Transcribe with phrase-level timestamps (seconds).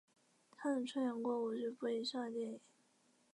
[0.49, 2.59] 他曾出演过五十部以上的电影。